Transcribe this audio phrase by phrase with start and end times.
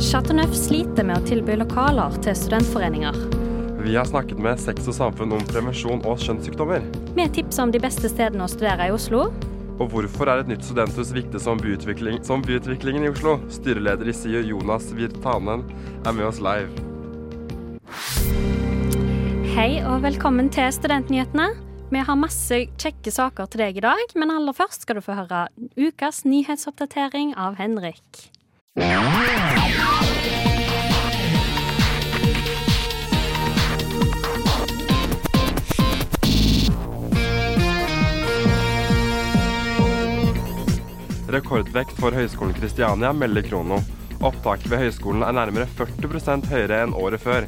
[0.00, 3.14] Chateau Neuf sliter med å tilby lokaler til studentforeninger.
[3.84, 6.82] Vi har snakket med Sex og samfunn om prevensjon og kjønnssykdommer.
[7.14, 9.28] Med tips om de beste stedene å studere i Oslo.
[9.76, 13.36] Og hvorfor er et nytt studenthus viktig som, byutvikling, som byutviklingen i Oslo?
[13.54, 15.62] Styreleder i SIU Jonas Virtanen
[16.02, 16.74] er med oss live.
[19.54, 21.65] Hei og velkommen til Studentnyhetene.
[21.86, 25.14] Vi har masse kjekke saker til deg i dag, men aller først skal du få
[25.14, 25.44] høre
[25.78, 28.26] ukas nyhetsoppdatering av Henrik.
[41.30, 43.78] Rekordvekt for Høgskolen Kristiania, melder Krono.
[44.26, 47.46] Opptaket ved høyskolen er nærmere 40% høyere enn året før.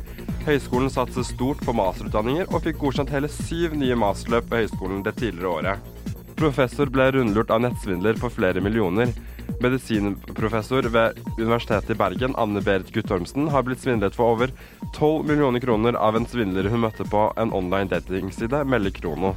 [0.48, 5.12] Høyskolen satser stort på masterutdanninger, og fikk godkjent hele syv nye masterløp ved høyskolen det
[5.18, 6.14] tidligere året.
[6.40, 9.12] Professor ble rundlurt av nettsvindler for flere millioner.
[9.60, 14.56] Medisinprofessor ved Universitetet i Bergen, Anne Berit Guttormsen, har blitt svindlet for over
[14.96, 19.36] 12 millioner kroner av en svindler hun møtte på en online datingside, melder Krono.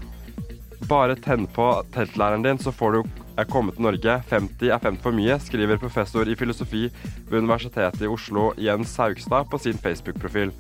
[0.88, 3.02] Bare tenn på teltlæreren din, så får du
[3.36, 4.22] er kommet til Norge.
[4.32, 6.88] 50 er 50 for mye, skriver professor i filosofi
[7.28, 10.56] ved Universitetet i Oslo Jens Saugstad på sin Facebook-profil.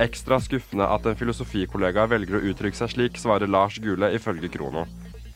[0.00, 4.86] Ekstra skuffende at en filosofikollega velger å uttrykke seg slik, svarer Lars Gule ifølge Krono.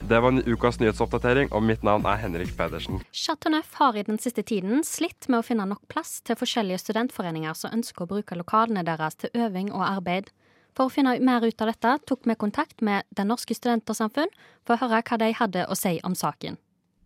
[0.09, 3.03] Det var ukas nyhetsoppdatering, og mitt navn er Henrik Pedersen.
[3.13, 7.57] Chateauneuf har i den siste tiden slitt med å finne nok plass til forskjellige studentforeninger
[7.57, 10.33] som ønsker å bruke lokalene deres til øving og arbeid.
[10.77, 14.33] For å finne mer ut av dette tok vi kontakt med Den norske studentersamfunn
[14.65, 16.57] for å høre hva de hadde å si om saken.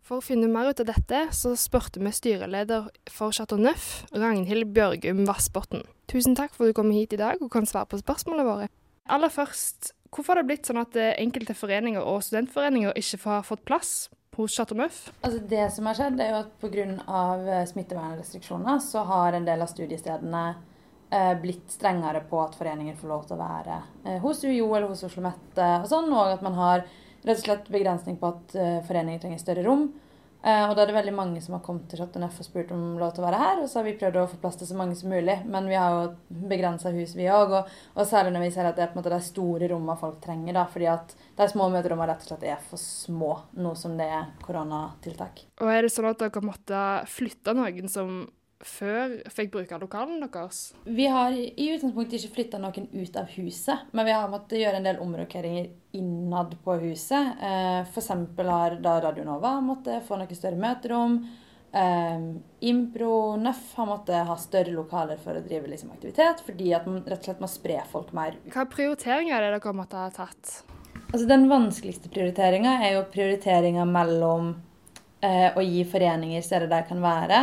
[0.09, 4.71] For å finne mer ut av dette, så spurte vi styreleder for Chateau Neuf, Ragnhild
[4.73, 5.83] Bjørgum Vassbotn.
[6.09, 8.69] Tusen takk for at du kom hit i dag og kan svare på spørsmålene våre.
[9.05, 13.61] Aller først, hvorfor har det blitt sånn at enkelte foreninger og studentforeninger ikke har fått
[13.69, 13.91] plass
[14.39, 14.81] hos Chateau?
[14.81, 17.59] Altså det som har skjedd, er jo at pga.
[17.69, 20.43] smittevernrestriksjoner så har en del av studiestedene
[21.13, 23.77] eh, blitt strengere på at foreninger får lov til å være
[24.07, 26.87] eh, hos UiO eller hos Oslo Mette og sånn, og at man har
[27.23, 29.89] rett og slett begrensning på at uh, foreninger trenger større rom.
[30.39, 32.69] Uh, og da er det veldig mange som har kommet til Chateau Neuf og spurt
[32.71, 33.57] om lov til å være her.
[33.59, 35.35] Og så har vi prøvd å få plass til så mange som mulig.
[35.51, 37.57] Men vi har jo begrensa hus, vi òg.
[37.57, 39.99] Og, og, særlig når vi ser at det er på en måte de store rommene
[39.99, 40.55] folk trenger.
[40.55, 44.07] da, fordi at de små møterommene rett og slett er for små nå som det
[44.15, 45.43] er koronatiltak.
[45.59, 48.21] Og er det sånn at dere måtte flytte noen som
[48.65, 50.61] før fikk bruke lokalene deres?
[50.83, 54.81] Vi har i utgangspunktet ikke flytta noen ut av huset, men vi har måttet gjøre
[54.81, 57.39] en del omrokeringer innad på huset.
[57.41, 58.11] Eh, F.eks.
[58.37, 61.21] har da Radio Nova måttet få noe større møterom.
[61.71, 62.25] Eh,
[62.69, 67.03] Impro Nøff har måttet ha større lokaler for å drive liksom, aktivitet, fordi at man
[67.05, 68.39] rett og slett må spre folk mer.
[68.51, 70.63] Hva prioriteringer er det dere måtte ha tatt?
[71.09, 74.51] Altså Den vanskeligste prioriteringa er jo prioriteringa mellom
[75.25, 77.41] eh, å gi foreninger steder der de kan være,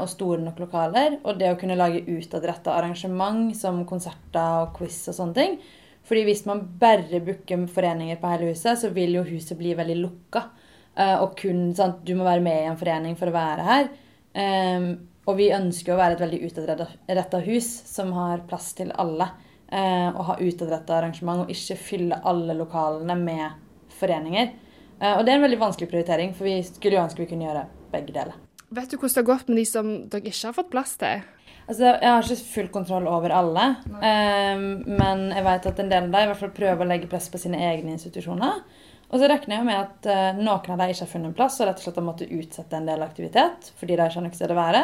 [0.00, 1.18] og store nok lokaler.
[1.24, 5.58] Og det å kunne lage utadretta arrangement som konserter og quiz og sånne ting.
[6.06, 9.98] Fordi hvis man bare booker foreninger på hele huset, så vil jo huset bli veldig
[10.00, 10.44] lukka.
[10.94, 13.88] Eh, og kun sant, Du må være med i en forening for å være her.
[15.26, 19.30] Og vi ønsker å være et veldig utadretta hus som har plass til alle.
[19.66, 24.52] Uh, og ha utadretta arrangement og ikke fylle alle lokalene med foreninger.
[25.00, 27.66] Og det er en veldig vanskelig prioritering, for vi skulle jo ønske vi kunne gjøre
[27.92, 28.36] begge deler.
[28.74, 31.22] Vet du hvordan det har gått med de som dere ikke har fått plass til?
[31.66, 36.04] Altså, Jeg har ikke full kontroll over alle, um, men jeg vet at en del
[36.06, 38.60] av dem i hvert fall prøver å legge press på sine egne institusjoner.
[39.06, 41.58] Og så regner jeg med at uh, noen av dem ikke har funnet en plass
[41.60, 44.38] og rett og slett har måttet utsette en del aktivitet fordi de ikke har noe
[44.38, 44.82] sted å være.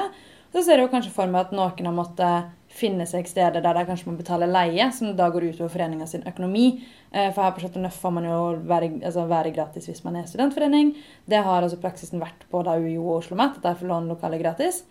[0.53, 3.77] Så ser jeg jo kanskje for meg at noen har måttet finne seg steder der
[3.77, 6.67] de kanskje må betale leie, som da går utover foreninga sin økonomi.
[7.13, 8.39] Eh, for her på Chateau får man jo
[8.69, 10.95] være, altså være, gratis hvis man er studentforening.
[11.29, 14.13] Det har altså praksisen vært på da UiO og Oslo Met, at de får låne
[14.15, 14.83] lokaler gratis.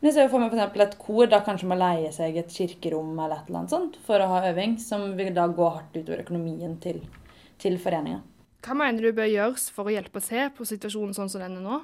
[0.00, 0.80] Men jeg ser for meg f.eks.
[0.80, 4.20] et kor da kanskje må leie seg et kirkerom eller et eller annet sånt for
[4.20, 7.02] å ha øving, som vil da gå hardt utover økonomien til,
[7.60, 8.22] til foreninga.
[8.64, 11.64] Hva mener du bør gjøres for å hjelpe se på situasjonen sånn som den er
[11.64, 11.80] nå?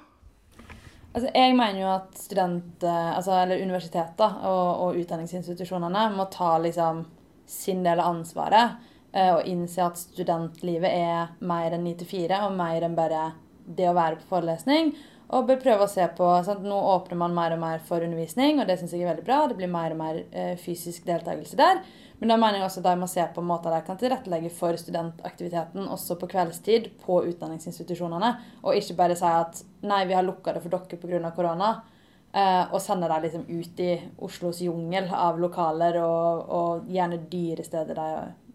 [1.16, 7.06] Altså, jeg mener jo at student, altså, eller universiteter og, og, utdanningsinstitusjonene må ta liksom,
[7.48, 8.74] sin del av ansvaret
[9.16, 13.30] eh, og innse at studentlivet er mer enn 9 til 4 og mer enn bare
[13.64, 14.92] det å være på forelesning.
[15.32, 16.66] Og bør prøve å se på sant?
[16.68, 19.40] Nå åpner man mer og mer for undervisning, og det syns jeg er veldig bra.
[19.48, 21.80] Det blir mer og mer eh, fysisk deltakelse der.
[22.18, 24.78] Men da mener jeg også at de må se på måter de kan tilrettelegge for
[24.80, 28.30] studentaktiviteten også på kveldstid på utdanningsinstitusjonene,
[28.62, 31.34] og ikke bare si at nei, vi har lukka det for dere pga.
[31.36, 31.74] korona.
[32.36, 37.64] Eh, og sende dem liksom ut i Oslos jungel av lokaler og, og gjerne dyre
[37.64, 38.08] steder de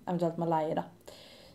[0.05, 0.75] eventuelt må leie.
[0.77, 0.83] da.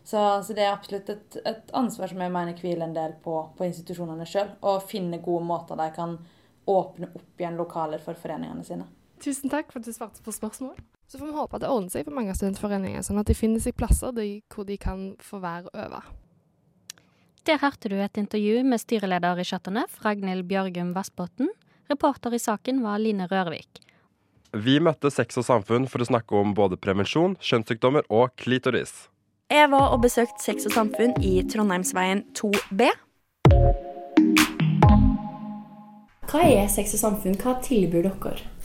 [0.03, 3.37] Så, så det er absolutt et, et, ansvar som jeg mener hviler en del på,
[3.55, 4.53] på institusjonene sjøl.
[4.59, 6.17] Å finne gode måter de kan
[6.67, 8.87] åpne opp igjen lokaler for foreningene sine.
[9.23, 10.75] Tusen takk for at du svarte på spørsmål.
[11.07, 13.63] Så får vi håpe at det ordner seg for mange studentforeninger, sånn at de finner
[13.63, 16.01] seg plasser hvor de kan få være og øve.
[17.47, 21.47] Der hørte du et intervju med styreleder i Chateauneuf, Ragnhild Bjørgum Vassbotn.
[21.87, 23.79] Reporter i saken var Line Rørvik.
[24.51, 29.07] Vi møtte Sex og samfunn for å snakke om både prevensjon, kjønnssykdommer og klitoris.
[29.47, 32.91] Jeg var og besøkte Sex og samfunn i Trondheimsveien 2B.
[36.27, 37.39] Hva er Sex og samfunn?
[37.39, 38.56] Hva tilbyr dere?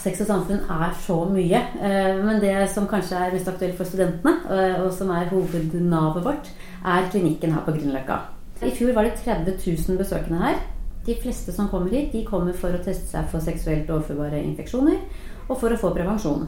[0.00, 1.58] Sex og samfunn er så mye.
[1.84, 6.24] Eh, men det som kanskje er mest aktuelt for studentene, eh, og som er hovednavet
[6.24, 6.48] vårt,
[6.80, 8.16] er klinikken her på Grünerløkka.
[8.64, 10.62] I fjor var det 30 000 besøkende her.
[11.06, 14.96] De fleste som kommer hit, de kommer for å teste seg for seksuelt overførbare infeksjoner
[15.48, 16.46] og for å få prevensjon.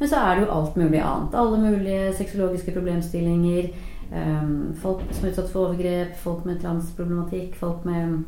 [0.00, 1.36] Men så er det jo alt mulig annet.
[1.36, 3.68] Alle mulige sexologiske problemstillinger.
[4.12, 8.24] Um, folk som er utsatt for overgrep, folk med transproblematikk, folk med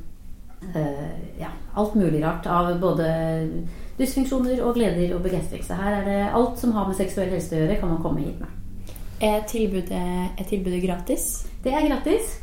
[1.37, 3.09] ja, alt mulig rart av både
[3.99, 5.65] dysfunksjoner og gleder og begeistring.
[5.65, 8.25] Så her er det alt som har med seksuell helse å gjøre, kan man komme
[8.25, 8.61] hit med.
[9.25, 11.47] Er tilbudet, er tilbudet gratis?
[11.65, 12.41] Det er gratis.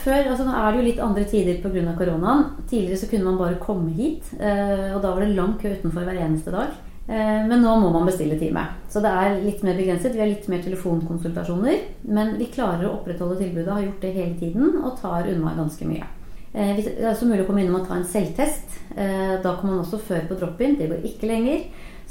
[0.00, 1.96] Før, altså Nå er det jo litt andre tider pga.
[1.98, 2.44] koronaen.
[2.68, 4.30] Tidligere så kunne man bare komme hit.
[4.38, 6.76] Eh, og da var det lang kø utenfor hver eneste dag.
[7.08, 8.62] Eh, men nå må man bestille time.
[8.88, 10.14] Så det er litt mer begrenset.
[10.14, 11.82] Vi har litt mer telefonkonsultasjoner.
[12.08, 15.88] Men vi klarer å opprettholde tilbudet, har gjort det hele tiden og tar unna ganske
[15.88, 16.08] mye.
[16.54, 18.78] Eh, det er også mulig å komme innom og ta en selvtest.
[18.90, 20.74] Da kan man også føre på drop-in.
[20.76, 21.60] Det går ikke lenger.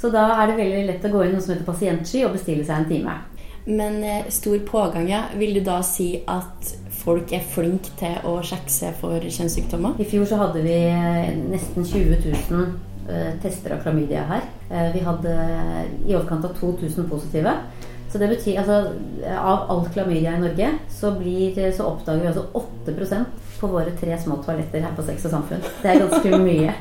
[0.00, 2.64] Så da er det veldig lett å gå inn noe som heter pasientsky og bestille
[2.64, 3.16] seg en time.
[3.68, 4.00] Men
[4.32, 5.26] stor pågang, ja.
[5.36, 6.70] Vil du da si at
[7.00, 10.00] folk er flinke til å sjekke seg for kjønnssykdommer?
[10.00, 12.64] I fjor så hadde vi eh, nesten 20 000
[13.08, 14.48] eh, tester av klamydia her.
[14.68, 15.36] Eh, vi hadde
[16.06, 17.56] i overkant av 2000 positive.
[18.10, 18.76] Så det betyr altså
[19.38, 22.94] Av all klamydia i Norge så, blir, så oppdager vi altså 8
[23.60, 25.64] på våre tre små toaletter her på Sex og Samfunn.
[25.82, 26.74] Det er ganske mye.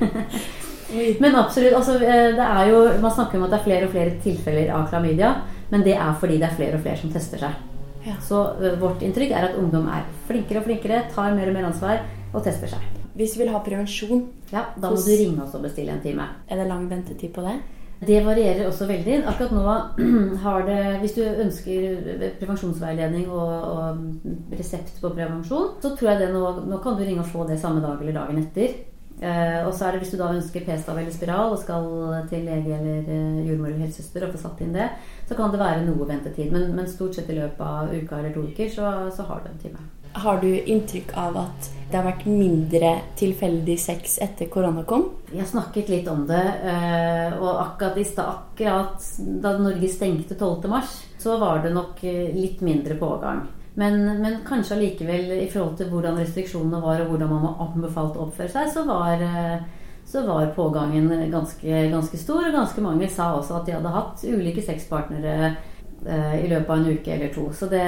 [1.21, 1.75] Men absolutt.
[1.77, 4.87] Altså, det er jo, man snakker om at det er flere og flere tilfeller av
[4.89, 5.33] klamydia.
[5.69, 7.57] Men det er fordi det er flere og flere som tester seg.
[8.05, 8.15] Ja.
[8.23, 11.67] Så uh, vårt inntrykk er at ungdom er flinkere og flinkere, tar mer og mer
[11.69, 12.85] ansvar og tester seg.
[13.19, 14.23] Hvis du vil ha prevensjon,
[14.53, 16.25] ja, da må du ringe oss og bestille en time.
[16.47, 17.57] Er det lang ventetid på det?
[17.99, 19.17] Det varierer også veldig.
[19.27, 19.63] Akkurat nå
[20.45, 21.97] har det Hvis du ønsker
[22.39, 27.25] prevensjonsveiledning og, og resept på prevensjon, så tror jeg det nå, nå kan du ringe
[27.25, 28.77] og få det samme dag eller dagen etter.
[29.19, 31.87] Uh, og så er det Hvis du da ønsker p-stav eller spiral og skal
[32.29, 34.87] til lege eller uh, jordmor eller helsesøster og få satt inn det,
[35.27, 36.53] så kan det være noe ventetid.
[36.53, 39.51] Men, men stort sett i løpet av uka eller to uker så, så, har du
[39.51, 39.83] en time.
[40.13, 45.07] Har du inntrykk av at det har vært mindre tilfeldig sex etter korona kom?
[45.33, 46.44] Har snakket litt om det.
[46.63, 50.81] Uh, og akkurat, akkurat da Norge stengte 12.3,
[51.21, 52.03] så var det nok
[52.35, 53.47] litt mindre pågang.
[53.79, 58.17] Men, men, kanskje allikevel i forhold til hvordan restriksjonene var, og hvordan man var anbefalt
[58.17, 59.61] å oppføre seg, så var, eh,
[60.09, 62.47] så var pågangen ganske, ganske, stor.
[62.50, 65.59] Og ganske mange sa også at de hadde hatt ulike sexpartnere eh,
[66.05, 67.45] i løpet av en uke eller to.
[67.53, 67.81] Så det,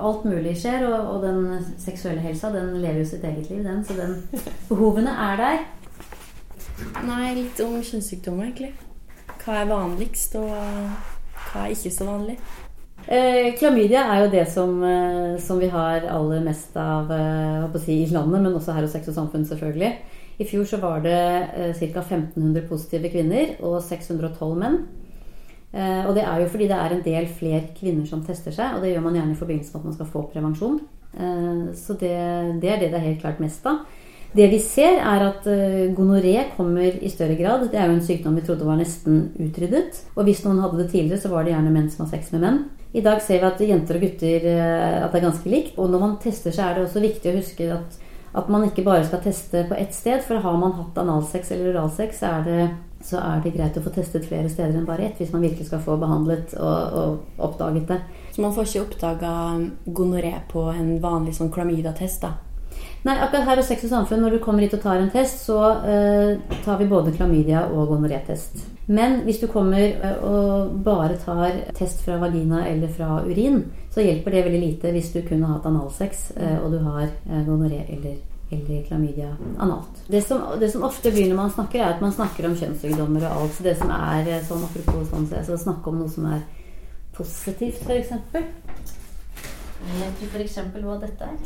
[0.00, 3.82] alt mulig skjer, og, og, den seksuelle helsa den lever jo sitt eget liv, den.
[3.84, 4.14] Så den,
[4.70, 5.58] behovene er der.
[7.04, 8.72] Nei, litt om kjønnssykdommer, egentlig.
[9.42, 12.38] Hva er vanligst, og hva er ikke så vanlig?
[13.08, 18.02] Eh, klamydia er jo det som, eh, som, vi har aller mest av eh, si,
[18.02, 19.92] i landet, men også her hos Sex og Samfunn, selvfølgelig.
[20.38, 22.02] I fjor så var det eh, ca.
[22.02, 24.82] 1500 positive kvinner og 612 menn.
[25.72, 28.76] Eh, og det er jo fordi det er en del flere kvinner som tester seg,
[28.76, 30.78] og det gjør man gjerne i forbindelse med at man skal få prevensjon.
[31.14, 32.14] Eh, så det,
[32.62, 33.84] det, er det det er helt klart mest av.
[34.36, 37.64] Det vi ser, er at uh, gonoré kommer i større grad.
[37.72, 40.02] Det er jo en sykdom vi trodde var nesten utryddet.
[40.18, 42.44] Og hvis noen hadde det tidligere, så var det gjerne menn som har sex med
[42.44, 42.58] menn.
[42.92, 45.80] I dag ser vi at jenter og gutter eh, at det er ganske likt.
[45.80, 47.96] Og når man tester, seg, er det også viktig å huske at,
[48.42, 50.20] at man ikke bare skal teste på ett sted.
[50.28, 52.68] For har man hatt analsex eller oralsex, så er, det,
[53.04, 55.20] så er det greit å få testet flere steder enn bare ett.
[55.20, 58.00] Hvis man virkelig skal få behandlet og, og oppdaget det.
[58.34, 59.32] Så man får ikke oppdaga
[59.86, 62.34] gonoré på en vanlig sånn klamydia-test, da?
[63.06, 65.44] Nei, akkurat her hos Sex og Samfunn, når du kommer hit og tar en test,
[65.46, 68.58] så eh, tar vi både klamydia og gonoré-test.
[68.88, 73.60] Men hvis du kommer uh, og bare tar test fra vagina eller fra urin,
[73.92, 77.10] så hjelper det veldig lite hvis du kun har hatt analsex eh, og du har
[77.44, 78.16] gonoré eller,
[78.50, 80.02] eller klamydia analt.
[80.06, 83.26] Det som, det som, ofte blir når man snakker, er at man snakker om kjønnssykdommer
[83.28, 83.56] og alt.
[83.56, 86.44] Så det som er sånn apropos sånn, så snakke om noe som er
[87.16, 88.14] positivt, f.eks.
[89.88, 90.56] Vet du f.eks.
[90.82, 91.36] hva dette er?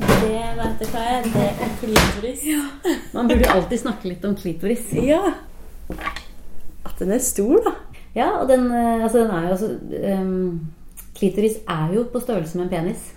[0.00, 0.18] Det
[0.58, 1.24] vet jeg hva er.
[1.26, 2.44] Det er klitoris.
[2.46, 2.64] Ja.
[3.16, 4.90] Man burde alltid snakke litt om klitoris.
[4.94, 5.22] Ja.
[6.86, 7.74] At den er stor, da.
[8.14, 9.68] Ja, og den, eh, altså, den er jo altså
[10.18, 10.60] um,
[11.14, 13.10] Klitoris er jo på størrelse med en penis.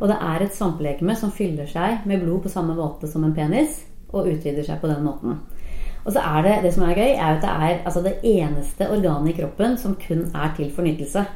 [0.00, 3.36] Og det er et svampelekeme som fyller seg med blod på samme måte som en
[3.36, 5.36] penis, og utvider seg på den måten.
[6.00, 8.88] Og så er det det som er gøy, er at det er altså det eneste
[8.88, 11.26] organet i kroppen som kun er til for nytelse.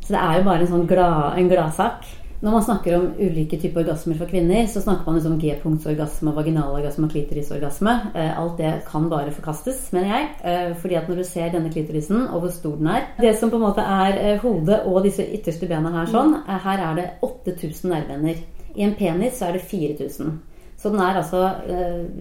[0.00, 2.06] Så det er jo bare en sånn glad, en gladsak.
[2.40, 7.04] Når man snakker om ulike typer orgasmer for kvinner, så snakker man liksom G-punktsorgasme, vaginalorgasme
[7.04, 7.92] og klitorisorgasme.
[8.14, 10.28] Eh, alt det kan bare forkastes, mener jeg.
[10.48, 13.52] Eh, fordi at når du ser denne klitorisen, og hvor stor den er Det som
[13.52, 17.08] på en måte er eh, hodet og disse ytterste bena her sånn, her er det
[17.28, 18.40] 8000 nerveender.
[18.74, 20.38] I en penis så er det 4000.
[20.80, 21.50] Så den er altså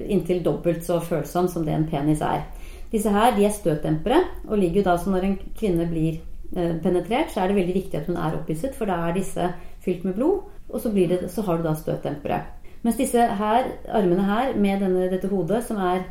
[0.10, 2.44] inntil dobbelt så følsom som det en penis er.
[2.92, 6.20] Disse her de er støtdempere og ligger jo da så når en kvinne blir
[6.54, 9.52] penetrert, så er det veldig viktig at hun er opphisset, for da er disse
[9.86, 12.42] fylt med blod, og så, det, så har du da støtdempere.
[12.86, 16.06] Mens disse her, armene her med denne, dette hodet, som, er,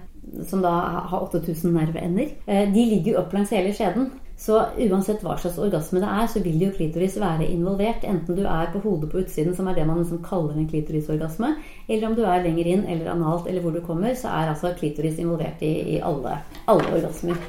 [0.47, 0.75] som da
[1.09, 4.11] har 8000 nerveender, eh, de ligger jo opp langs hele skjeden.
[4.39, 8.05] Så uansett hva slags orgasme det er, så vil jo klitoris være involvert.
[8.07, 11.57] Enten du er på hodet på utsiden, som er det man liksom kaller en klitorisorgasme,
[11.89, 14.77] eller om du er lenger inn eller analt eller hvor du kommer, så er altså
[14.79, 16.37] klitoris involvert i, i alle,
[16.71, 17.41] alle orgasmer.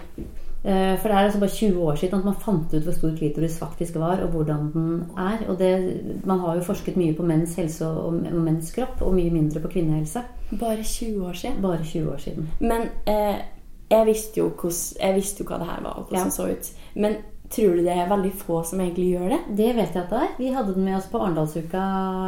[0.70, 3.14] Eh, for det er altså bare 20 år siden at man fant ut hvor stor
[3.18, 5.46] klitoris faktisk var, og hvordan den er.
[5.48, 9.16] Og det, man har jo forsket mye på menns helse og, og menns kropp, og
[9.18, 10.22] mye mindre på kvinnehelse.
[10.60, 11.62] Bare 20 år siden?
[11.62, 12.50] Bare 20 år siden.
[12.60, 13.42] Men eh,
[13.90, 16.50] jeg, visste jo hvordan, jeg visste jo hva det her var, og hvordan det så
[16.52, 16.72] ut.
[16.96, 17.18] Men
[17.50, 19.38] Tror du det er veldig få som egentlig gjør det?
[19.58, 20.34] Det vet jeg at det er.
[20.38, 21.86] Vi hadde den med oss på Arendalsuka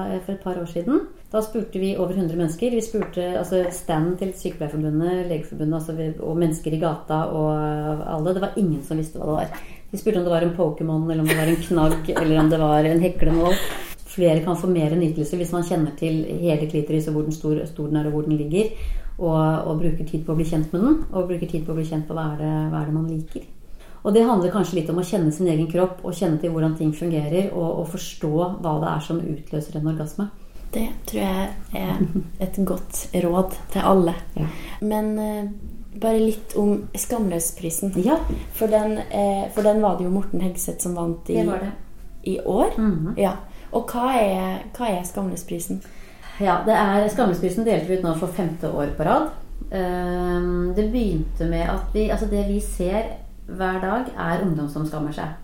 [0.08, 1.04] eh, for et par år siden.
[1.32, 2.74] Da spurte vi over 100 mennesker.
[2.74, 7.54] Vi spurte altså standen til Sykepleierforbundet, Legeforbundet altså, og mennesker i gata og
[8.16, 8.34] alle.
[8.34, 9.62] Det var ingen som visste hva det var.
[9.92, 12.50] Vi spurte om det var en Pokémon, eller om det var en knagg, eller om
[12.50, 13.56] det var en heklenål.
[14.12, 17.62] Flere kan få mer nytelse hvis man kjenner til hele klitoris og hvor den stor,
[17.70, 18.74] stor den er og hvor den ligger.
[19.22, 21.02] Og, og, bruker tid på å bli kjent med den.
[21.14, 23.10] Og bruker tid på å bli kjent på hva er det, hva er det man
[23.12, 23.50] liker.
[24.02, 26.74] Og det handler kanskje litt om å kjenne sin egen kropp og kjenne til hvordan
[26.78, 28.32] ting fungerer, og, og forstå
[28.64, 30.30] hva det er som utløser en orgasme.
[30.72, 32.02] Det tror jeg er
[32.46, 34.16] et godt råd til alle.
[34.40, 34.48] Ja.
[34.88, 35.52] Men uh,
[36.02, 37.92] bare litt om Skamløsprisen.
[38.00, 38.18] Ja.
[38.56, 41.42] For, den, uh, for den var det jo Morten Hegseth som vant i,
[42.24, 42.78] i år.
[42.78, 43.20] Mm -hmm.
[43.20, 43.36] ja.
[43.72, 45.82] Og hva er, hva er Skamløsprisen?
[46.40, 49.30] Ja, det er Skamløsprisen delte vi ut nå for femte år på rad.
[49.72, 53.04] Uh, det begynte med at vi Altså, det vi ser
[53.58, 55.38] hver dag, er ungdom som skammer seg.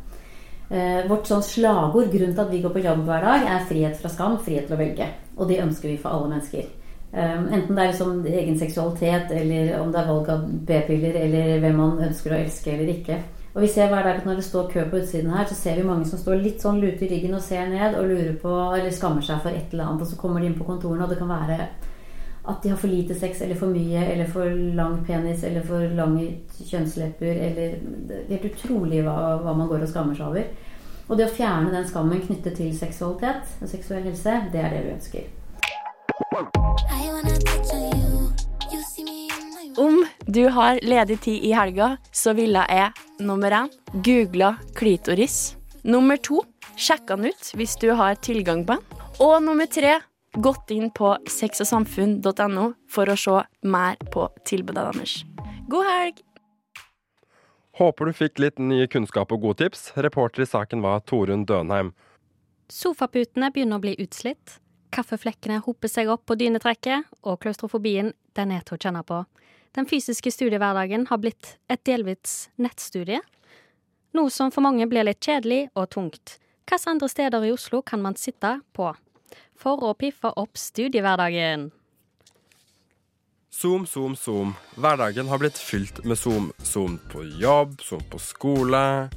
[0.70, 3.96] Eh, vårt sånn slagord, grunnen til at vi går på jobb hver dag, er frihet
[4.02, 5.08] fra skam, frihet til å velge.
[5.38, 6.68] Og det ønsker vi for alle mennesker.
[7.14, 11.60] Eh, enten det er liksom egen seksualitet, eller om det er valg av p-piller, eller
[11.64, 13.22] hvem man ønsker å elske eller ikke.
[13.56, 15.80] Og vi ser hver dag at når det står kø på utsiden her, så ser
[15.80, 18.52] vi mange som står litt sånn lute i ryggen og ser ned og lurer på,
[18.76, 20.04] eller skammer seg for et eller annet.
[20.04, 21.70] Og så kommer de inn på kontorene, og det kan være
[22.48, 25.84] at de har for lite sex eller for mye eller for lang penis eller for
[25.98, 26.30] lange
[26.64, 27.76] kjønnslepper eller
[28.08, 30.48] Det er helt utrolig hva, hva, man går og skammer seg over.
[31.08, 34.84] Og det å fjerne den skammen knyttet til seksualitet og seksuell helse, det er det
[34.86, 35.24] vi ønsker.
[39.78, 43.72] Om du har ledig tid i helga, så ville jeg nummer én
[44.04, 45.56] googla klitoris.
[45.84, 46.42] Nummer to
[46.78, 49.04] sjekka den ut hvis du har tilgang på den.
[49.24, 50.00] Og nummer tre
[50.34, 55.20] gått inn på sexogsamfunn.no for å se mer på tilbudet deres.
[55.68, 56.24] God helg!
[57.78, 59.92] Håper du fikk litt ny kunnskap og gode tips.
[59.96, 61.92] Reporter i saken var Torunn Dønheim.
[62.74, 64.58] Sofaputene begynner å bli utslitt.
[64.94, 69.22] Kaffeflekkene hoper seg opp på dynetrekket, og klaustrofobien den er til å kjenne på.
[69.78, 73.22] Den fysiske studiehverdagen har blitt et delvis nettstudie.
[74.18, 76.40] Noe som for mange blir litt kjedelig og tungt.
[76.68, 78.90] Hvilke andre steder i Oslo kan man sitte på?
[79.58, 81.72] For å piffe opp studiehverdagen.
[83.58, 84.54] Zoom, zoom, zoom.
[84.78, 86.52] Hverdagen har blitt fylt med Zoom.
[86.62, 89.10] Zoom på jobb, Zoom på skole.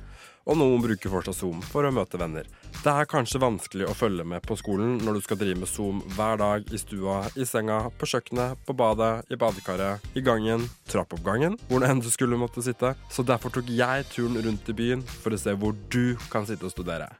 [0.48, 2.48] Og noen bruker fortsatt Zoom for å møte venner.
[2.80, 6.00] Det er kanskje vanskelig å følge med på skolen når du skal drive med Zoom
[6.16, 11.60] hver dag i stua, i senga, på kjøkkenet, på badet, i badekaret, i gangen, trappoppgangen,
[11.68, 12.94] hvor enn du skulle måtte sitte.
[13.12, 16.64] Så derfor tok jeg turen rundt i byen for å se hvor du kan sitte
[16.64, 17.12] og studere.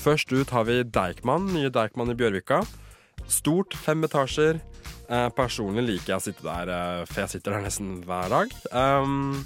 [0.00, 2.62] Først ut har vi Deichman, nye Deichman i Bjørvika.
[3.28, 4.56] Stort, fem etasjer.
[5.12, 8.54] Eh, personlig liker jeg å sitte der, eh, for jeg sitter der nesten hver dag.
[8.72, 9.44] Um,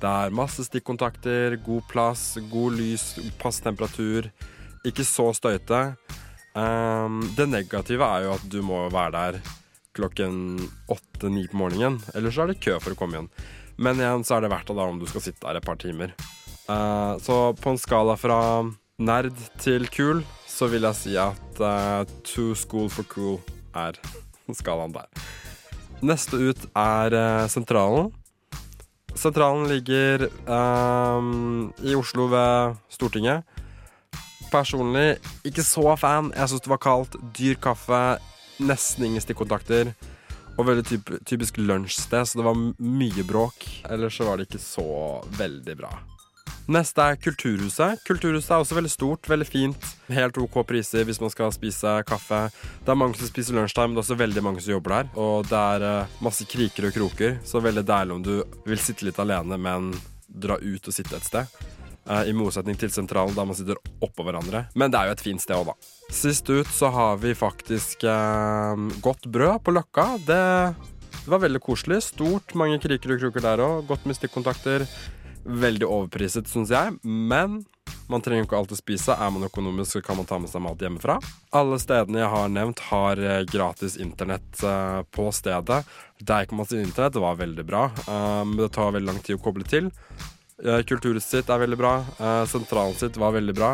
[0.00, 4.26] det er masse stikkontakter, god plass, god lys, pass temperatur.
[4.84, 5.94] Ikke så støyte.
[6.56, 9.40] Um, det negative er jo at du må være der
[9.94, 10.58] klokken
[10.90, 12.02] åtte-ni på morgenen.
[12.16, 13.30] Ellers er det kø for å komme igjen.
[13.78, 16.16] Men igjen så er det verdt det om du skal sitte der et par timer.
[16.66, 18.40] Uh, så på en skala fra
[19.00, 23.38] nerd til kul, så vil jeg si at uh, Too School for Cool
[23.74, 23.96] er
[24.58, 25.08] skalaen der.
[26.02, 28.10] Neste ut er uh, Sentralen.
[29.14, 33.44] Sentralen ligger um, i Oslo ved Stortinget.
[34.52, 35.16] Personlig
[35.48, 36.32] ikke så fan.
[36.36, 38.02] Jeg syns det var kaldt, dyr kaffe,
[38.60, 39.92] nesten ingen stikkontakter.
[40.58, 43.64] Og veldig typ, typisk lunsjsted, så det var mye bråk.
[43.88, 44.88] Ellers så var det ikke så
[45.38, 45.92] veldig bra.
[46.70, 48.02] Neste er Kulturhuset.
[48.06, 49.88] Kulturhuset er også veldig stort, veldig fint.
[50.12, 52.44] Helt OK priser hvis man skal spise kaffe.
[52.84, 55.10] Det er mange som spiser lunsjtime, men det er også veldig mange som jobber der.
[55.18, 58.34] Og det er uh, masse kriker og kroker, så veldig deilig om du
[58.68, 59.90] vil sitte litt alene, men
[60.28, 61.56] dra ut og sitte et sted.
[62.06, 64.64] Uh, I motsetning til sentralen, der man sitter oppå hverandre.
[64.78, 65.90] Men det er jo et fint sted òg, da.
[66.14, 70.06] Sist ut så har vi faktisk eh, Godt brød på Løkka.
[70.26, 70.40] Det,
[71.14, 72.02] det, var veldig koselig.
[72.04, 73.86] Stort, mange kriker og kroker der òg.
[73.90, 74.86] Godt med stikkontakter.
[75.42, 77.62] Veldig overpriset, syns jeg, men
[78.12, 79.14] man trenger ikke alltid spise.
[79.14, 81.16] Er man økonomisk, så kan man ta med seg mat hjemmefra.
[81.56, 85.82] Alle stedene jeg har nevnt, har eh, gratis internett uh, på stedet.
[86.22, 89.90] Deichmans internett var veldig bra, uh, men det tar veldig lang tid å koble til.
[90.62, 91.90] Kulturhuset sitt er veldig bra.
[92.46, 93.70] Sentralen sitt var veldig bra.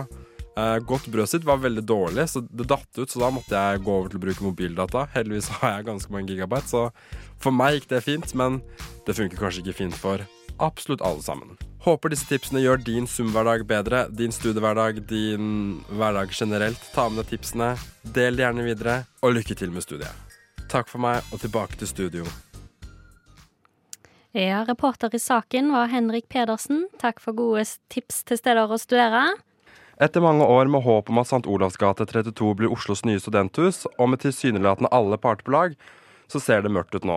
[0.88, 3.10] Godt brød sitt var veldig dårlig, så det datt ut.
[3.12, 5.04] Så da måtte jeg gå over til å bruke mobildata.
[5.18, 6.86] Heldigvis har jeg ganske mange gigabyte, så
[7.44, 8.32] for meg gikk det fint.
[8.40, 8.62] Men
[9.04, 10.24] det funker kanskje ikke fint for
[10.58, 11.56] absolutt alle sammen.
[11.84, 16.82] Håper disse tipsene gjør din Zoom-hverdag bedre, din studiehverdag, din hverdag generelt.
[16.94, 17.70] Ta med deg tipsene,
[18.02, 20.12] del det gjerne videre, og lykke til med studiet.
[20.68, 22.26] Takk for meg, og tilbake til studio.
[24.36, 26.84] Ja, reporter i saken var Henrik Pedersen.
[27.00, 29.30] Takk for gode tips til steder å studere.
[29.98, 31.46] Etter mange år med håp om at St.
[31.48, 35.74] Olavs gate 32 blir Oslos nye studenthus, og med tilsynelatende alle parter på lag,
[36.30, 37.16] så ser det mørkt ut nå.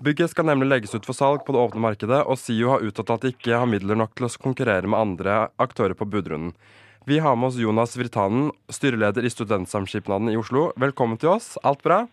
[0.00, 3.10] Bygget skal nemlig legges ut for salg på det åpne markedet, og SIO har uttalt
[3.12, 6.54] at de ikke har midler nok til å konkurrere med andre aktører på budrunden.
[7.04, 10.70] Vi har med oss Jonas Virtanen, styreleder i Studentsamskipnaden i Oslo.
[10.80, 11.50] Velkommen til oss.
[11.60, 12.06] Alt bra?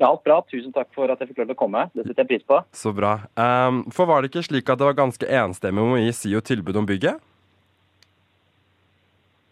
[0.00, 0.38] Ja, alt bra.
[0.48, 1.84] Tusen takk for at jeg fikk lov til å komme.
[1.92, 2.62] Det setter jeg pris på.
[2.72, 3.18] Så bra.
[3.36, 6.40] Um, for var det ikke slik at det var ganske enstemmig om å gi SIO
[6.40, 7.20] tilbud om bygget?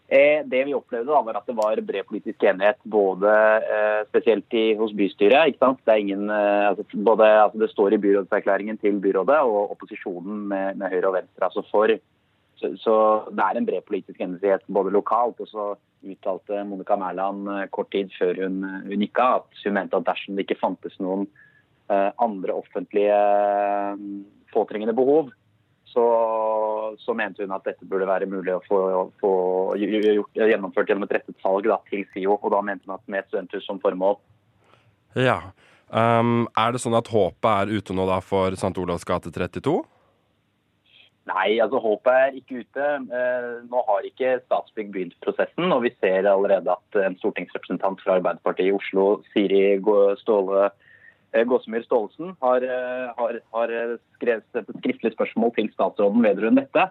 [0.07, 4.53] Eh, det vi opplevde da, var at det var bred politisk enighet, både eh, spesielt
[4.53, 5.49] i, hos bystyret.
[5.49, 5.79] ikke sant?
[5.81, 10.77] Det, ingen, eh, altså, både, altså, det står i byrådserklæringen til byrådet, og opposisjonen med,
[10.77, 11.95] med Høyre og Venstre altså for.
[12.55, 12.97] Så, så,
[13.33, 15.41] det er en bred politisk enighet både lokalt.
[15.41, 15.65] og så
[16.05, 20.37] uttalte Monica Mæland kort tid før hun, hun gikk av at hun mente at dersom
[20.37, 21.25] det ikke fantes noen
[21.89, 23.17] andre offentlige
[24.53, 25.33] påtrengende behov,
[25.95, 26.05] så,
[26.99, 28.79] så, mente hun at dette burde være mulig å få,
[29.21, 29.33] få
[29.79, 32.37] gjort, gjennomført gjennom et rettet salg da, til SIO.
[32.37, 34.19] Og da mente hun at med studenthus som formål.
[35.15, 35.39] Ja.
[35.89, 38.73] Um, er det sånn at håpet er ute nå da for St.
[38.81, 39.77] Olavs gate 32?
[41.25, 42.87] Nei, altså håpet er ikke ute.
[43.17, 45.71] Eh, nå har ikke Statsbygg begynt prosessen.
[45.73, 49.63] Og vi ser allerede at en stortingsrepresentant fra Arbeiderpartiet i Oslo, Siri
[50.21, 50.67] Ståle
[51.43, 53.73] Gåsemyr Staalesen har, eh, har, har,
[54.15, 56.85] skrevet et skriftlig spørsmål til statsråden vedrørende dette.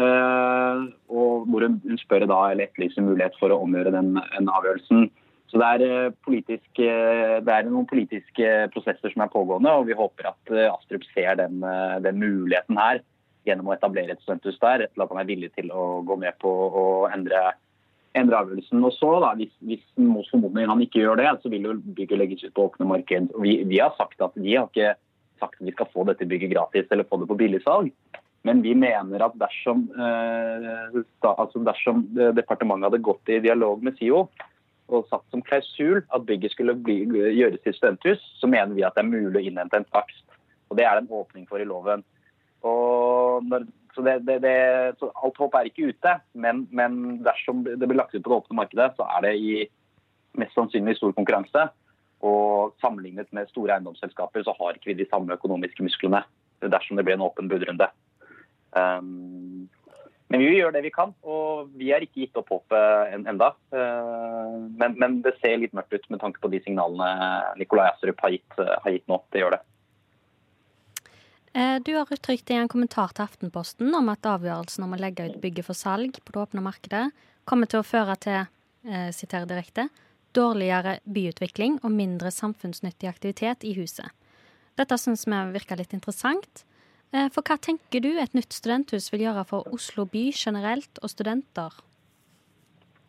[0.00, 5.10] Eh, og hvor hun, spør da, eller etterlyser mulighet for å omgjøre den, den avgjørelsen.
[5.50, 10.52] Så det er, det er, noen politiske prosesser som er pågående, og vi håper at
[10.70, 11.58] Astrup ser den,
[12.04, 13.00] den muligheten her
[13.48, 16.38] gjennom å etablere et studenthus der, til at han er villig til å gå med
[16.38, 17.50] på å endre
[18.18, 18.82] endre avgjørelsen.
[18.86, 22.20] Og så, da, hvis, hvis mot formodning han ikke gjør det, så vil jo bygget
[22.20, 23.30] legges ut på åpne marked.
[23.42, 24.94] Vi, vi, har sagt at vi har ikke
[25.40, 27.92] sagt at vi skal få dette bygget gratis eller få det på billigsalg.
[28.48, 33.98] Men vi mener at dersom, eh, da, altså dersom departementet hadde gått i dialog med
[33.98, 34.24] SIO
[34.90, 37.04] og satt som klausul at bygget skulle bli,
[37.36, 40.24] gjøres til studenthus, så mener vi at det er mulig å innhente en takst.
[40.70, 42.02] Og Det er det en åpning for i loven.
[42.66, 43.68] Og når
[44.00, 46.14] så, det, det, det, så alt håp er ikke ute.
[46.32, 49.54] Men, men, dersom det blir lagt ut på det åpne markedet, så er det i
[50.40, 51.66] mest sannsynlig stor konkurranse.
[52.24, 56.22] Og sammenlignet med store eiendomsselskaper så har ikke vi de samme økonomiske musklene
[56.60, 57.88] dersom det blir en åpen budrunde.
[58.76, 59.68] Um,
[60.30, 63.50] men vi gjør det vi kan, og vi har ikke gitt opp håpet en, enda.
[63.72, 67.08] Uh, men, men, det ser litt mørkt ut med tanke på de signalene
[67.60, 69.20] Nikolai Astrup har gitt, har gitt nå.
[69.32, 69.64] Det gjør det.
[71.52, 75.26] Eh, du har uttrykt i en kommentar til Aftenposten om at avgjørelsen om å legge
[75.26, 77.08] ut bygget for salg på det åpne markedet
[77.48, 78.46] kommer til å føre til,
[79.12, 79.88] siterer direkte,
[80.36, 84.06] dårligere byutvikling og mindre samfunnsnyttig aktivitet i huset.
[84.78, 86.64] Dette syns vi virker litt interessant.
[87.12, 91.10] Eh, for hva tenker du et nytt studenthus vil gjøre for Oslo by generelt og
[91.10, 91.74] studenter?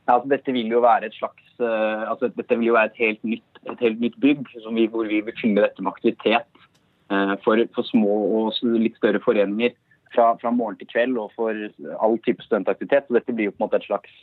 [0.07, 3.21] Ja, altså dette vil jo være et slags, altså dette vil jo være et helt
[3.23, 6.70] nytt, et helt nytt bygg vi, hvor vi vil fylle dette med aktivitet Eh,
[7.43, 9.73] for, for, små og litt større foreninger
[10.15, 11.55] fra, fra, morgen til kveld og for
[12.03, 13.07] all type studentaktivitet.
[13.07, 14.21] Så dette blir jo på en måte et slags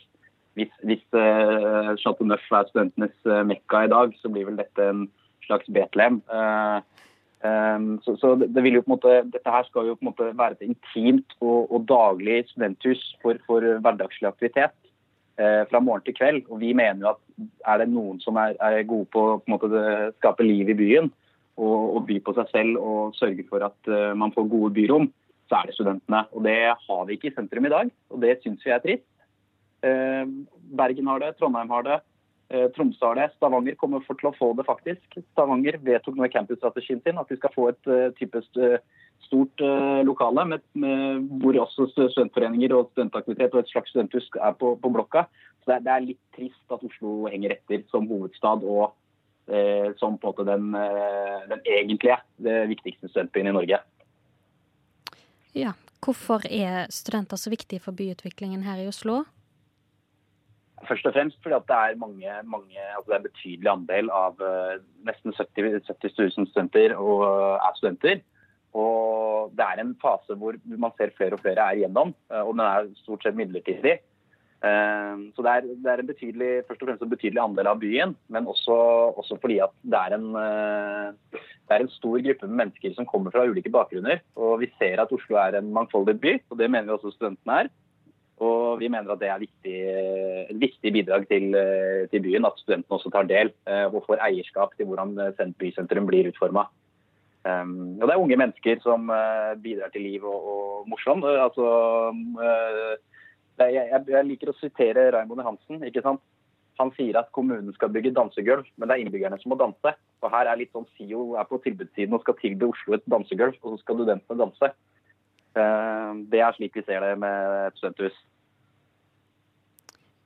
[0.57, 4.81] Hvis, hvis uh, Chateau Neuf er studentenes uh, mekka i dag, så blir vel dette
[4.83, 5.05] en
[5.45, 6.17] slags Betlehem.
[6.27, 6.81] Uh,
[7.45, 10.03] um, så, så det, det, vil jo på en måte, Dette her skal jo på
[10.03, 14.75] en måte være et intimt og, og daglig studenthus for, for hverdagslig aktivitet.
[15.39, 16.43] eh, fra morgen til kveld.
[16.49, 17.21] Og vi mener jo at
[17.71, 21.11] er det noen som er, er gode på på en måte, skape liv i byen,
[21.59, 25.09] og, og, by på seg selv og sørge for at uh, man får gode byrom,
[25.49, 26.23] så er det studentene.
[26.35, 29.09] Og det har vi ikke i sentrum i dag, og det syns vi er trist.
[29.83, 30.23] Uh,
[30.79, 31.97] Bergen har det, Trondheim har det,
[32.53, 33.27] uh, Tromsø har det.
[33.35, 35.19] Stavanger kommer for til å få det, faktisk.
[35.33, 38.63] Stavanger vedtok nå i campusstrategien sin at de skal få et typisk
[39.25, 39.61] stort
[40.07, 44.91] lokale med, med, hvor også studentforeninger og studentaktivitet og et slags studenthus er på, på
[44.95, 45.25] blokka.
[45.59, 49.08] Så det, det er litt trist at Oslo henger etter som hovedstad og Eh,
[49.99, 53.79] som på en måte den, eh, den egentlige, det viktigste studentbyen i Norge.
[55.57, 59.23] Ja, Hvorfor er studenter så viktige for byutviklingen her i Oslo?
[60.87, 64.79] Først og fremst fordi det er mange, mange altså det er betydelig andel av uh,
[65.03, 67.25] nesten 70, 70 000 studenter og
[67.59, 68.21] er studenter.
[68.79, 72.61] Og det er en fase hvor man ser flere og flere er igjennom, og den
[72.63, 73.95] er stort sett midlertidig.
[74.59, 77.79] Ehm, så det er, det er, en betydelig, først og fremst en betydelig andel av
[77.79, 78.75] byen, men også,
[79.21, 83.07] også fordi at det er, en, eh, det er, en, stor gruppe med mennesker som
[83.07, 84.19] kommer fra ulike bakgrunner.
[84.35, 87.61] Og vi ser at Oslo er en mangfoldig by, og det mener vi også studentene
[87.63, 87.71] er.
[88.43, 89.77] Og vi mener at det er viktig,
[90.51, 94.23] et viktig bidrag til, eh, til, byen, at studentene også tar del eh, og får
[94.27, 95.15] eierskap til hvordan
[95.59, 96.67] bysentrum blir utforma.
[97.39, 99.07] Um, ehm, og det er unge mennesker som
[99.63, 101.23] bidrar til liv og, og morsom.
[101.23, 101.67] Altså,
[103.59, 105.83] jeg, jeg, liker å sitere Raymond Hansen.
[105.83, 106.21] ikke sant?
[106.79, 109.91] Han sier at kommunen skal bygge dansegulv, men det er innbyggerne som må danse.
[110.23, 113.57] Og her er litt sånn SIO er på tilbudssiden og skal tilby Oslo et dansegulv,
[113.59, 114.71] og så skal studentene danse.
[115.59, 118.15] Eh, det er slik vi ser det med et studenthus.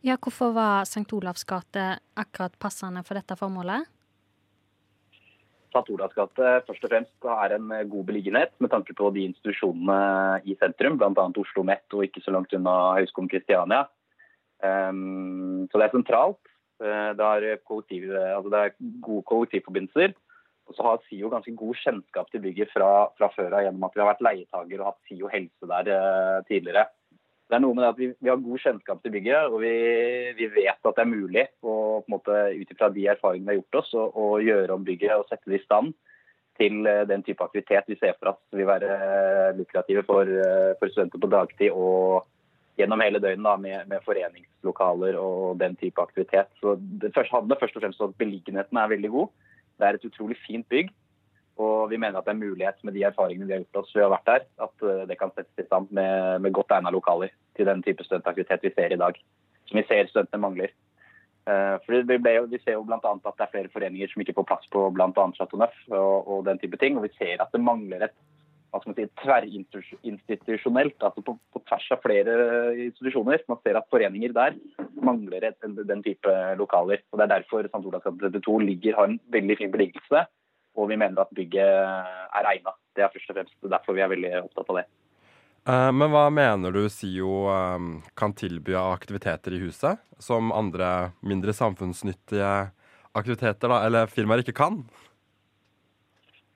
[0.03, 1.07] Ja, hvorfor var St.
[1.15, 1.87] Olavs gate
[2.19, 3.87] akkurat passende for dette formålet?
[5.73, 5.89] St.
[5.93, 10.41] Olavs gate først og fremst er en eh, god beliggenhet med tanke på de institusjonene
[10.45, 11.27] i sentrum, bl.a.
[11.41, 13.87] Oslo Met og ikke så langt unna Høgskolen Kristiania.
[14.63, 16.43] Um, så det er sentralt.
[16.83, 20.15] Eh, det er, altså det er gode kollektivforbindelser.
[20.69, 23.97] Og så har SIO ganske god kjennskap til bygget fra, fra før av gjennom at
[23.97, 25.89] vi har vært leietager og hatt SIO helse der
[26.47, 26.85] tidligere.
[27.53, 29.73] Det er noe med det at vi, vi, har god kjennskap til bygget, og vi,
[30.39, 33.91] vi vet at det er mulig å, ut ifra de erfaringene vi har gjort oss,
[33.93, 35.91] å, gjøre om bygget og sette det i stand
[36.57, 40.73] til eh, den type aktivitet vi ser for oss vil være eh, lukrative for, eh,
[40.79, 42.25] for studenter på dagtid og
[42.81, 46.49] gjennom hele døgnet da, med, med, foreningslokaler og den type aktivitet.
[46.57, 49.29] Så det handler først og fremst om at beliggenheten er veldig god.
[49.77, 50.89] Det er et utrolig fint bygg.
[51.61, 54.03] Og vi mener at det er mulighet med de erfaringene vi har gjort oss ved
[54.03, 56.93] å ha vært der, at eh, det kan settes i stand med, med godt egna
[56.93, 59.19] lokaler til den type studentaktivitet vi ser i dag.
[59.69, 60.73] Som vi ser studentene mangler.
[61.43, 62.97] Uh, for vi, ble, vi, ser jo bl.a.
[63.03, 65.25] at det er flere foreninger som ikke får plass på bl.a.
[65.35, 66.95] Chateau Neuf og, og, den type ting.
[66.97, 68.15] Og vi ser at det mangler et
[68.73, 72.37] hva skal man si, tverrinstitusjonelt, altså på, på, tvers av flere
[72.87, 73.43] institusjoner.
[73.51, 74.55] Man ser at foreninger der
[74.97, 77.03] mangler et, den type lokaler.
[77.11, 77.83] og Det er derfor St.
[77.83, 80.23] Olavs gate 32 ligger, har en veldig fin beliggelse
[80.73, 82.77] og vi mener at bygget er egnet.
[82.93, 84.85] Det er først og fremst derfor vi er veldig opptatt av det.
[85.63, 87.87] Eh, men hva mener du SIO eh,
[88.19, 92.53] kan tilby av aktiviteter i huset, som andre mindre samfunnsnyttige
[93.13, 94.81] aktiviteter da, eller firmaer ikke kan?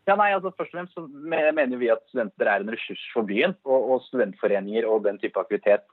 [0.08, 3.28] Ja, nei, altså Først og fremst så mener vi at studenter er en ressurs for
[3.28, 3.56] byen.
[3.68, 5.84] Og, og studentforeninger og den type aktivitet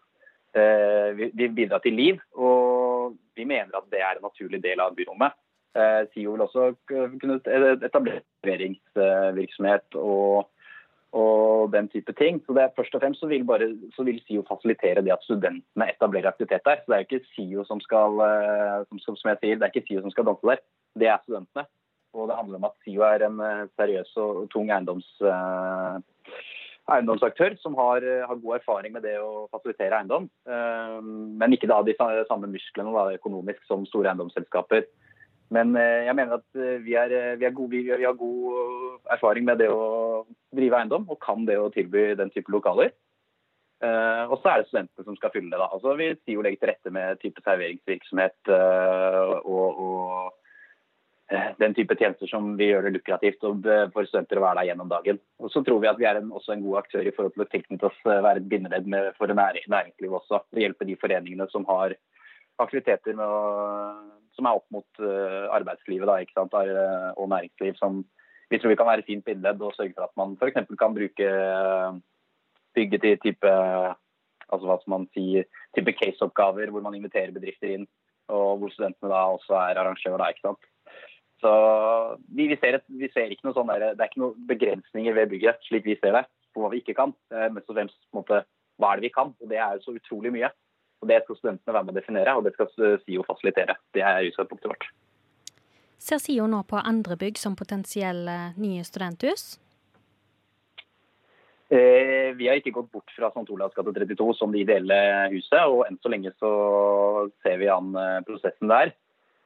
[0.55, 2.21] eh, vil bidra til liv.
[2.39, 5.35] Og vi mener at det er en naturlig del av byrommet.
[5.75, 7.41] Eh, SIO vil også kunne
[7.83, 10.47] etablere leveringsvirksomhet og,
[11.11, 12.39] og, den type ting.
[12.47, 15.27] Så det er Først og fremst så vil, bare, så vil, SIO fasilitere det at
[15.27, 16.79] studentene etablerer aktivitet der.
[16.79, 19.87] Så Det er ikke SIO som skal eh, som, som jeg sier, det er ikke
[19.89, 20.63] SIO som skal danse der,
[21.03, 21.67] det er studentene.
[22.15, 25.11] Og det handler om at SIO er en eh, seriøs og tung eiendoms,
[26.95, 30.29] eiendomsaktør som har, har, god erfaring med det å fasilitere eiendom.
[31.41, 31.95] Men ikke da de
[32.29, 34.85] samme musklene da, økonomisk som store eiendomsselskaper.
[35.55, 39.11] Men eh, jeg mener at eh, vi, er, eh, vi, er gode, vi, har god
[39.15, 42.95] erfaring med det å drive eiendom, og kan det å tilby den type lokaler.
[43.85, 45.59] Og så er det studentene som skal fylle det.
[45.61, 45.67] da.
[45.77, 48.49] Altså, vi sier jo legge til rette med type serveringsvirksomhet
[49.45, 54.71] og, og den type tjenester som vil gjøre det lukrativt for studenter å være der
[54.71, 55.21] gjennom dagen.
[55.37, 57.45] Og så tror vi at vi er en, også en god aktør i forhold til
[57.45, 58.89] å tilknytte oss, være et bindeledd
[59.19, 60.41] for næringslivet også.
[60.41, 61.99] Og hjelpe de foreningene som har
[62.65, 67.77] aktiviteter med å, som er opp mot uh, arbeidslivet da, ikke sant, eh, og næringsliv.
[67.79, 68.03] som
[68.51, 70.67] vi tror vi kan være fint bindeledd og sørge for at man f.eks.
[70.79, 71.97] kan bruke uh,
[72.77, 73.53] bygget til type
[74.53, 75.43] altså hva man si,
[75.77, 77.87] type case-oppgaver hvor man inviterer bedrifter inn,
[78.29, 80.19] og hvor studentene da også er arrangør.
[80.21, 80.69] da, ikke sant.
[81.43, 81.53] Så
[82.29, 85.17] vi, vi, ser et, vi, ser ikke noe sånn der, Det er ikke noen begrensninger
[85.17, 87.13] ved bygget, slik vi ser det, på hva vi ikke kan.
[87.57, 88.45] Mest og fremst på en måte,
[88.81, 90.53] hva er det vi kan, og det er jo så utrolig mye.
[91.05, 92.71] Og Det skal studentene være med å definere, og det skal
[93.05, 93.77] SIO fasilitere.
[93.93, 94.87] Det er utgangspunktet vårt.
[96.01, 99.59] Ser SIO nå på andre bygg som potensielle nye studenthus?
[101.69, 103.47] Eh, vi har ikke gått bort fra St.
[103.53, 104.99] Olavs gate 32 som det ideelle
[105.33, 106.51] huset, og enn så lenge så
[107.45, 108.93] ser vi an eh, prosessen der.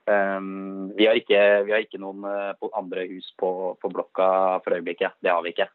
[0.08, 4.28] Um, vi, har ikke, vi, har ikke, noen uh, andre hus på, på, blokka
[4.64, 5.18] for øyeblikket.
[5.20, 5.66] Det har vi ikke.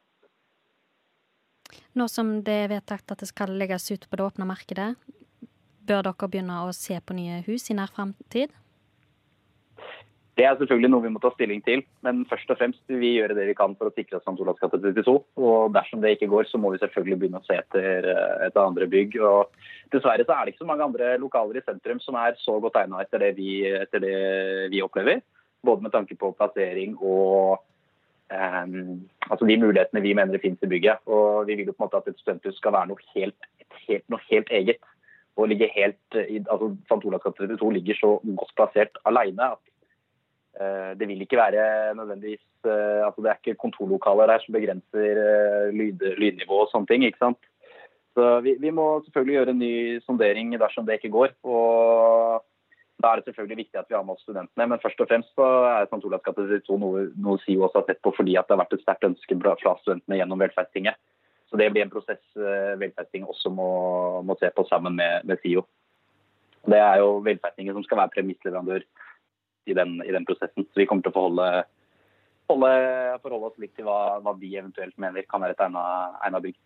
[2.01, 4.95] Nå som det er vedtatt at det skal legges ut på det åpne markedet,
[5.87, 8.53] bør dere begynne å se på nye hus i nær framtid?
[10.33, 13.11] Det er selvfølgelig noe vi må ta stilling til, men først og fremst vil vi
[13.19, 14.33] gjøre det vi kan for å sikre St.
[14.41, 15.13] Olavs gate 32.
[15.37, 18.63] Og dersom det ikke går, så må vi selvfølgelig begynne å se etter, eh, etter
[18.63, 19.19] andre bygg.
[19.21, 22.57] Og dessverre så er det ikke så mange andre lokaler i sentrum som er så
[22.63, 23.27] godt egnet etter,
[23.83, 25.21] etter, det vi opplever.
[25.63, 27.61] Både med tanke på plassering og
[28.33, 31.05] um, altså de mulighetene vi mener det finnes i bygget.
[31.05, 33.49] Og vi vil jo på en måte at et studenthus skal være noe helt,
[33.85, 34.81] helt, noe helt eget.
[35.37, 37.05] Og ligger helt, altså St.
[37.09, 39.63] Olavs gate 32 ligger så godt plassert alene at
[40.53, 45.17] Eh, det vil ikke være nødvendigvis eh, altså Det er ikke kontorlokaler der som begrenser
[45.25, 47.05] eh, lyd, lydnivå og sånne ting.
[47.05, 47.41] ikke sant?
[48.13, 51.33] Så vi, vi, må selvfølgelig gjøre en ny sondering dersom det ikke går.
[51.43, 52.45] og
[53.01, 54.67] Da er det selvfølgelig viktig at vi har med oss studentene.
[54.69, 56.05] Men først og fremst så er St.
[56.05, 58.77] Olavs gate 2 noe, noe SIO også har sett på fordi at det har vært
[58.77, 61.01] et sterkt ønske fra studentene gjennom Velferdstinget.
[61.53, 62.21] Så det blir en prosess
[62.81, 63.69] velferdsting også må,
[64.25, 65.61] må se på sammen med, med SIO.
[66.65, 68.81] Det er jo Velferdstinget som skal være premissleverandør
[69.69, 70.65] i den, i den, prosessen.
[70.65, 71.47] Så vi kommer til å forholde,
[72.51, 72.71] holde,
[73.21, 76.57] forholde oss litt til hva, hva, de eventuelt mener kan være et egnet bygg.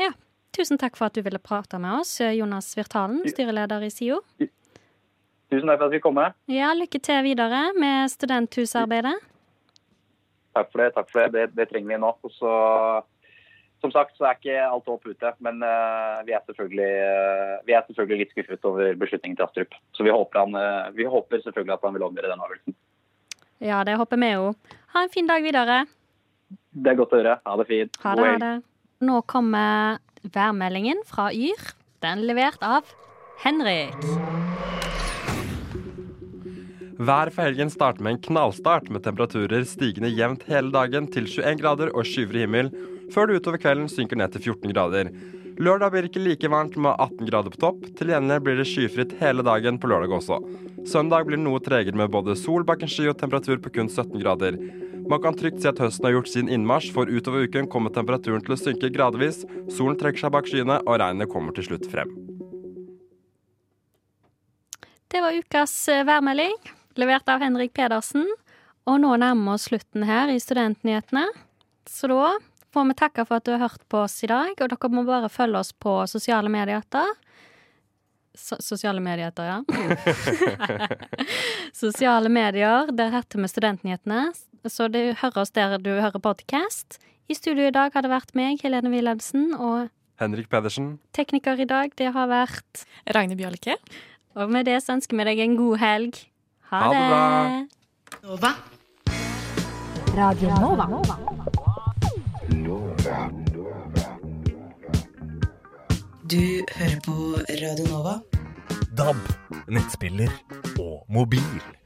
[0.00, 0.10] Ja,
[0.56, 4.20] tusen takk for at du ville prate med oss, Jonas Virtalen, styreleder i SIO.
[4.40, 6.38] Tusen takk for at vi kom med.
[6.50, 9.18] Ja, lykke til videre med studenthusarbeidet.
[10.54, 10.92] Takk for det.
[10.94, 11.34] takk for det.
[11.34, 12.14] Det, det trenger vi nå.
[12.22, 12.54] Og så
[13.84, 17.84] som sagt så er ikke alt håp ute, men uh, vi, er uh, vi, er
[17.84, 19.76] selvfølgelig litt skuffet over beslutningen til Astrup.
[19.96, 22.76] Så vi håper, han, uh, vi håper, selvfølgelig at han vil omgjøre den avgjørelsen.
[23.64, 24.72] Ja, det håper vi òg.
[24.94, 25.82] Ha en fin dag videre.
[26.74, 27.36] Det er godt å høre.
[27.44, 28.00] Ha det fint.
[28.04, 28.54] Ha det, ha det.
[29.04, 30.00] Nå kommer
[30.34, 31.74] værmeldingen fra Yr.
[32.04, 32.88] Den levert av
[33.44, 33.94] Henrik.
[37.04, 41.58] Vær for helgen starter med en knallstart, med temperaturer stigende jevnt hele dagen til 21
[41.60, 42.70] grader og skyver himmel
[43.12, 45.10] før det utover kvelden synker ned til 14 grader.
[45.54, 47.84] Lørdag blir ikke like varmt med 18 grader på topp.
[47.98, 50.40] Til gjengjeld blir det skyfritt hele dagen på lørdag også.
[50.90, 53.90] Søndag blir det noe tregere med både sol bak en sky og temperatur på kun
[53.90, 54.58] 17 grader.
[55.04, 58.42] Man kan trygt si at høsten har gjort sin innmarsj, for utover uken kommer temperaturen
[58.42, 62.14] til å synke gradvis, solen trekker seg bak skyene, og regnet kommer til slutt frem.
[65.12, 66.56] Det var ukas eh, værmelding,
[66.98, 68.24] levert av Henrik Pedersen.
[68.88, 71.28] Og nå nærmer vi oss slutten her i Studentnyhetene.
[71.86, 72.32] Så da
[72.74, 75.04] får vi takke for at du har hørt på oss i dag, og dere må
[75.06, 76.82] bare følge oss på sosiale medier.
[78.34, 79.60] So sosiale medier, ja.
[81.84, 84.32] sosiale medier, der heter vi Studentnyhetene.
[84.66, 86.98] Så du hører oss der du hører podcast.
[87.30, 90.98] I studio i dag har det vært meg, Helene Wilhelmsen, og Henrik Pedersen.
[91.16, 92.84] Tekniker i dag, det har vært
[93.14, 93.78] Ragne Bjølke.
[94.34, 96.22] Og med det så ønsker vi deg en god helg.
[96.70, 97.04] Ha, ha det.
[97.10, 98.22] bra.
[98.24, 98.54] Nova.
[100.14, 101.62] Radio Nova.
[106.30, 106.36] Du
[106.76, 107.12] hører på
[107.48, 108.14] Radio Nova.
[108.96, 109.16] DAB,
[109.68, 110.30] nettspiller
[110.80, 111.83] og mobil.